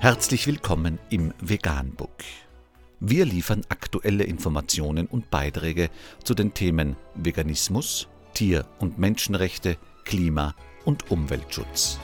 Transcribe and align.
Herzlich 0.00 0.46
willkommen 0.46 1.00
im 1.10 1.34
Veganbook. 1.40 2.22
Wir 3.00 3.24
liefern 3.24 3.62
aktuelle 3.68 4.22
Informationen 4.22 5.08
und 5.08 5.28
Beiträge 5.28 5.90
zu 6.22 6.34
den 6.34 6.54
Themen 6.54 6.94
Veganismus, 7.16 8.06
Tier- 8.32 8.64
und 8.78 9.00
Menschenrechte, 9.00 9.76
Klima- 10.04 10.54
und 10.84 11.10
Umweltschutz. 11.10 11.98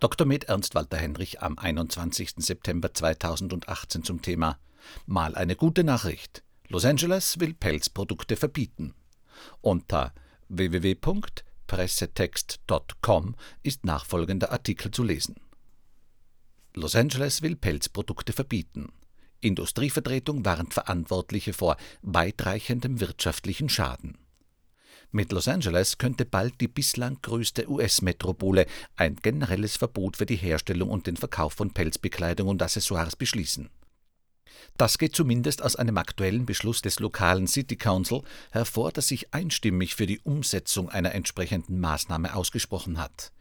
Dr. 0.00 0.26
Med 0.26 0.44
Ernst 0.44 0.74
Walter 0.74 0.98
Henrich 0.98 1.40
am 1.40 1.58
21. 1.58 2.34
September 2.44 2.92
2018 2.92 4.04
zum 4.04 4.20
Thema 4.20 4.58
Mal 5.06 5.34
eine 5.34 5.56
gute 5.56 5.82
Nachricht. 5.82 6.44
Los 6.68 6.84
Angeles 6.84 7.40
will 7.40 7.54
Pelzprodukte 7.54 8.36
verbieten. 8.36 8.92
Unter 9.62 10.12
www.pressetext.com 11.76 13.34
ist 13.62 13.84
nachfolgender 13.84 14.52
Artikel 14.52 14.90
zu 14.90 15.02
lesen. 15.02 15.36
Los 16.74 16.96
Angeles 16.96 17.42
will 17.42 17.56
Pelzprodukte 17.56 18.32
verbieten. 18.32 18.92
Industrievertretung 19.40 20.44
warnt 20.44 20.74
Verantwortliche 20.74 21.52
vor 21.52 21.76
weitreichendem 22.02 23.00
wirtschaftlichen 23.00 23.68
Schaden. 23.68 24.18
Mit 25.12 25.30
Los 25.30 25.46
Angeles 25.46 25.98
könnte 25.98 26.24
bald 26.24 26.60
die 26.60 26.66
bislang 26.66 27.18
größte 27.22 27.70
US-Metropole 27.70 28.66
ein 28.96 29.16
generelles 29.16 29.76
Verbot 29.76 30.16
für 30.16 30.26
die 30.26 30.36
Herstellung 30.36 30.90
und 30.90 31.06
den 31.06 31.16
Verkauf 31.16 31.52
von 31.52 31.72
Pelzbekleidung 31.72 32.48
und 32.48 32.62
Accessoires 32.62 33.14
beschließen. 33.14 33.70
Das 34.76 34.98
geht 34.98 35.14
zumindest 35.14 35.62
aus 35.62 35.76
einem 35.76 35.98
aktuellen 35.98 36.46
Beschluss 36.46 36.82
des 36.82 37.00
lokalen 37.00 37.46
City 37.46 37.76
Council 37.76 38.22
hervor, 38.50 38.92
das 38.92 39.08
sich 39.08 39.32
einstimmig 39.32 39.94
für 39.94 40.06
die 40.06 40.20
Umsetzung 40.20 40.88
einer 40.88 41.14
entsprechenden 41.14 41.80
Maßnahme 41.80 42.34
ausgesprochen 42.34 42.98
hat. 42.98 43.32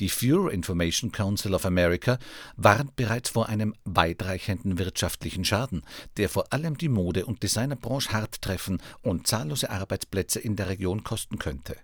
Die 0.00 0.08
Fure 0.08 0.52
Information 0.52 1.12
Council 1.12 1.54
of 1.54 1.64
America 1.64 2.18
warnt 2.56 2.96
bereits 2.96 3.30
vor 3.30 3.48
einem 3.48 3.74
weitreichenden 3.84 4.78
wirtschaftlichen 4.78 5.44
Schaden, 5.44 5.82
der 6.16 6.28
vor 6.28 6.52
allem 6.52 6.76
die 6.76 6.88
Mode- 6.88 7.26
und 7.26 7.42
Designerbranche 7.42 8.12
hart 8.12 8.42
treffen 8.42 8.82
und 9.02 9.26
zahllose 9.26 9.70
Arbeitsplätze 9.70 10.40
in 10.40 10.56
der 10.56 10.68
Region 10.68 11.04
kosten 11.04 11.38
könnte. 11.38 11.76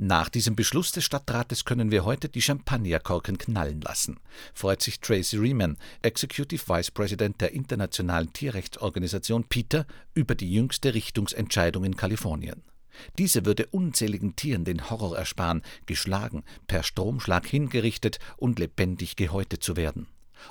Nach 0.00 0.28
diesem 0.28 0.54
Beschluss 0.54 0.92
des 0.92 1.02
Stadtrates 1.02 1.64
können 1.64 1.90
wir 1.90 2.04
heute 2.04 2.28
die 2.28 2.40
Champagnerkorken 2.40 3.36
knallen 3.36 3.80
lassen, 3.80 4.20
freut 4.54 4.80
sich 4.80 5.00
Tracy 5.00 5.36
Riemann, 5.38 5.76
Executive 6.02 6.68
Vice 6.68 6.92
President 6.92 7.40
der 7.40 7.50
internationalen 7.50 8.32
Tierrechtsorganisation 8.32 9.42
PETA, 9.42 9.86
über 10.14 10.36
die 10.36 10.54
jüngste 10.54 10.94
Richtungsentscheidung 10.94 11.82
in 11.82 11.96
Kalifornien. 11.96 12.62
Diese 13.18 13.44
würde 13.44 13.66
unzähligen 13.66 14.36
Tieren 14.36 14.64
den 14.64 14.88
Horror 14.88 15.18
ersparen, 15.18 15.62
geschlagen, 15.86 16.44
per 16.68 16.84
Stromschlag 16.84 17.48
hingerichtet 17.48 18.20
und 18.36 18.60
lebendig 18.60 19.16
gehäutet 19.16 19.64
zu 19.64 19.76
werden. 19.76 20.06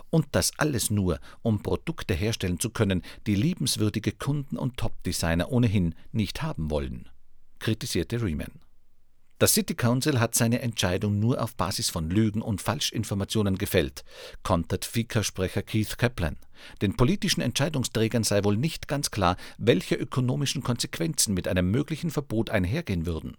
Und 0.10 0.28
das 0.34 0.52
alles 0.58 0.90
nur, 0.90 1.22
um 1.42 1.64
Produkte 1.64 2.14
herstellen 2.14 2.60
zu 2.60 2.70
können, 2.70 3.02
die 3.28 3.36
liebenswürdige 3.36 4.12
Kunden 4.12 4.58
und 4.58 4.76
Top-Designer 4.76 5.50
ohnehin 5.54 5.96
nicht 6.12 6.42
haben 6.42 6.70
wollen, 6.70 7.08
kritisierte 7.60 8.22
Riemann. 8.22 8.52
Das 9.40 9.54
City 9.54 9.76
Council 9.76 10.20
hat 10.20 10.34
seine 10.34 10.64
Entscheidung 10.64 11.20
nur 11.20 11.40
auf 11.40 11.56
Basis 11.56 11.92
von 11.92 12.10
Lügen 12.10 12.42
und 12.42 12.60
Falschinformationen 12.60 13.60
gefällt, 13.60 14.04
kontert 14.42 14.84
FICA-Sprecher 14.84 15.62
Keith 15.62 16.00
Kaplan. 16.00 16.38
Den 16.82 16.98
politischen 16.98 17.42
Entscheidungsträgern 17.42 18.24
sei 18.24 18.44
wohl 18.44 18.58
nicht 18.58 18.88
ganz 18.88 19.12
klar, 19.12 19.38
welche 19.60 19.94
ökonomischen 19.94 20.64
Konsequenzen 20.64 21.36
mit 21.36 21.48
einem 21.48 21.70
möglichen 21.70 22.10
Verbot 22.10 22.50
einhergehen 22.50 23.06
würden. 23.06 23.38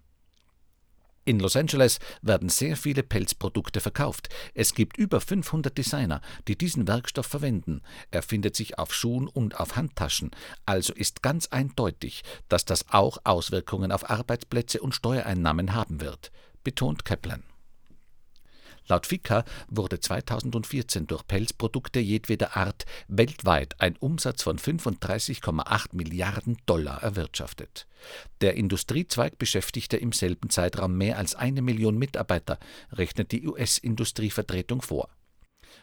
In 1.29 1.39
Los 1.39 1.55
Angeles 1.55 1.99
werden 2.23 2.49
sehr 2.49 2.75
viele 2.75 3.03
Pelzprodukte 3.03 3.81
verkauft. 3.81 4.29
Es 4.55 4.73
gibt 4.73 4.97
über 4.97 5.21
500 5.21 5.77
Designer, 5.77 6.21
die 6.47 6.57
diesen 6.57 6.87
Werkstoff 6.87 7.27
verwenden. 7.27 7.83
Er 8.09 8.23
findet 8.23 8.55
sich 8.55 8.79
auf 8.79 8.95
Schuhen 8.95 9.27
und 9.27 9.59
auf 9.59 9.75
Handtaschen. 9.75 10.31
Also 10.65 10.91
ist 10.91 11.21
ganz 11.21 11.45
eindeutig, 11.45 12.23
dass 12.47 12.65
das 12.65 12.89
auch 12.89 13.19
Auswirkungen 13.25 13.91
auf 13.91 14.09
Arbeitsplätze 14.09 14.81
und 14.81 14.95
Steuereinnahmen 14.95 15.75
haben 15.75 16.01
wird, 16.01 16.31
betont 16.63 17.05
Kaplan. 17.05 17.43
Laut 18.89 19.05
FICA 19.05 19.45
wurde 19.67 19.99
2014 19.99 21.05
durch 21.05 21.25
Pelzprodukte 21.27 21.99
jedweder 21.99 22.57
Art 22.57 22.85
weltweit 23.07 23.79
ein 23.79 23.95
Umsatz 23.97 24.41
von 24.41 24.57
35,8 24.57 25.89
Milliarden 25.91 26.57
Dollar 26.65 27.03
erwirtschaftet. 27.03 27.85
Der 28.41 28.55
Industriezweig 28.55 29.37
beschäftigte 29.37 29.97
im 29.97 30.11
selben 30.11 30.49
Zeitraum 30.49 30.97
mehr 30.97 31.19
als 31.19 31.35
eine 31.35 31.61
Million 31.61 31.99
Mitarbeiter, 31.99 32.57
rechnet 32.91 33.31
die 33.31 33.47
US-Industrievertretung 33.47 34.81
vor 34.81 35.07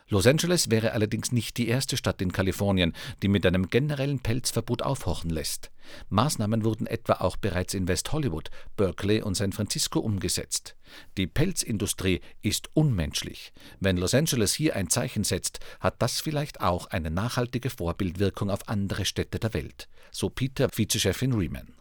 Los 0.09 0.28
Angeles 0.28 0.71
wäre 0.71 0.93
allerdings 0.93 1.33
nicht 1.33 1.56
die 1.56 1.67
erste 1.67 1.97
Stadt 1.97 2.22
in 2.22 2.31
Kalifornien, 2.31 2.93
die 3.22 3.28
mit 3.28 3.44
einem 3.44 3.69
generellen 3.69 4.21
Pelzverbot 4.21 4.83
aufhorchen 4.83 5.31
lässt. 5.31 5.72
Maßnahmen 6.11 6.65
wurden 6.65 6.87
etwa 6.87 7.15
auch 7.15 7.37
bereits 7.37 7.75
in 7.75 7.89
West 7.89 8.12
Hollywood, 8.12 8.50
Berkeley 8.77 9.21
und 9.21 9.34
San 9.34 9.53
Francisco 9.53 9.99
umgesetzt. 9.99 10.77
Die 11.16 11.27
Pelzindustrie 11.27 12.21
ist 12.41 12.71
unmenschlich. 12.75 13.53
Wenn 13.81 13.97
Los 13.97 14.15
Angeles 14.15 14.55
hier 14.55 14.77
ein 14.77 14.91
Zeichen 14.91 15.25
setzt, 15.25 15.59
hat 15.81 16.00
das 16.00 16.21
vielleicht 16.21 16.61
auch 16.61 16.87
eine 16.87 17.11
nachhaltige 17.11 17.71
Vorbildwirkung 17.71 18.49
auf 18.49 18.69
andere 18.69 19.06
Städte 19.06 19.41
der 19.41 19.55
Welt, 19.55 19.89
so 20.12 20.31
Peter 20.31 20.69
Vizechefin 20.72 21.33
Riemann. 21.33 21.75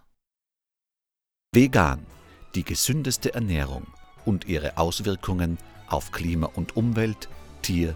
Vegan, 1.53 2.03
die 2.56 2.64
gesündeste 2.64 3.35
Ernährung 3.35 3.85
und 4.25 4.46
ihre 4.46 4.78
Auswirkungen 4.78 5.59
auf 5.88 6.12
Klima 6.12 6.47
und 6.47 6.75
Umwelt, 6.75 7.30
Tier- 7.62 7.96